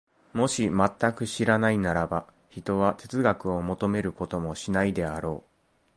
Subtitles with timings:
[0.33, 5.49] もし全く知らないならば、ひとは哲学を求めることもしないであろう。